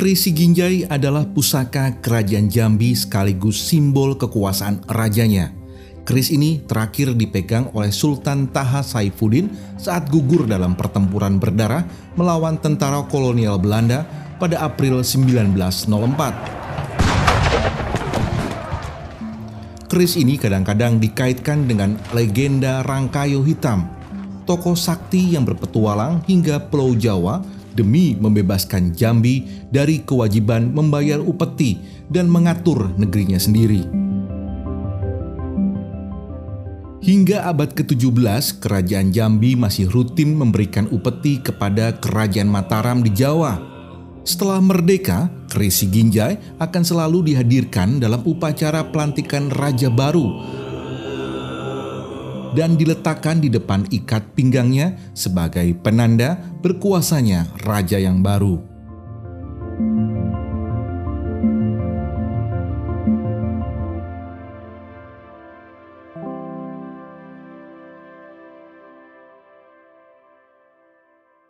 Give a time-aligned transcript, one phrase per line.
[0.00, 5.52] Sangkri Siginjai adalah pusaka kerajaan Jambi sekaligus simbol kekuasaan rajanya.
[6.08, 11.84] Keris ini terakhir dipegang oleh Sultan Taha Saifuddin saat gugur dalam pertempuran berdarah
[12.16, 14.08] melawan tentara kolonial Belanda
[14.40, 15.68] pada April 1904.
[19.84, 23.99] Keris ini kadang-kadang dikaitkan dengan legenda Rangkayo Hitam
[24.50, 27.38] tokoh sakti yang berpetualang hingga Pulau Jawa
[27.70, 31.78] demi membebaskan Jambi dari kewajiban membayar upeti
[32.10, 33.86] dan mengatur negerinya sendiri.
[37.00, 43.56] Hingga abad ke-17, kerajaan Jambi masih rutin memberikan upeti kepada kerajaan Mataram di Jawa.
[44.26, 50.59] Setelah merdeka, keris Ginjai akan selalu dihadirkan dalam upacara pelantikan raja baru
[52.52, 58.69] dan diletakkan di depan ikat pinggangnya sebagai penanda berkuasanya raja yang baru.